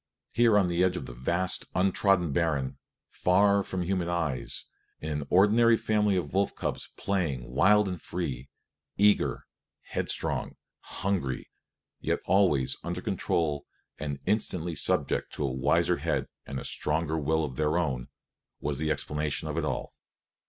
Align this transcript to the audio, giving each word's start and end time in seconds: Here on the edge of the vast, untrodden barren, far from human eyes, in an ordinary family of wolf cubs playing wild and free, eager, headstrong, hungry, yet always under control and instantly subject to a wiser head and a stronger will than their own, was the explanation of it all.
Here 0.31 0.57
on 0.57 0.65
the 0.67 0.83
edge 0.83 0.97
of 0.97 1.05
the 1.05 1.13
vast, 1.13 1.65
untrodden 1.75 2.31
barren, 2.31 2.79
far 3.11 3.61
from 3.61 3.83
human 3.83 4.09
eyes, 4.09 4.65
in 4.99 5.21
an 5.21 5.27
ordinary 5.29 5.77
family 5.77 6.15
of 6.17 6.33
wolf 6.33 6.55
cubs 6.55 6.89
playing 6.97 7.47
wild 7.51 7.87
and 7.87 8.01
free, 8.01 8.49
eager, 8.97 9.45
headstrong, 9.89 10.55
hungry, 10.79 11.51
yet 11.99 12.19
always 12.25 12.77
under 12.83 12.99
control 12.99 13.67
and 13.99 14.17
instantly 14.25 14.75
subject 14.75 15.33
to 15.33 15.43
a 15.45 15.51
wiser 15.53 15.97
head 15.97 16.27
and 16.47 16.59
a 16.59 16.63
stronger 16.65 17.19
will 17.19 17.47
than 17.47 17.53
their 17.57 17.77
own, 17.77 18.07
was 18.59 18.79
the 18.79 18.89
explanation 18.89 19.47
of 19.47 19.55
it 19.55 19.63
all. 19.63 19.93